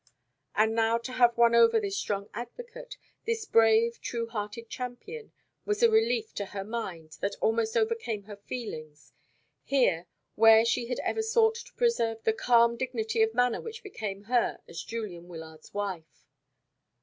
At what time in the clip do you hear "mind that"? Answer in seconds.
6.63-7.35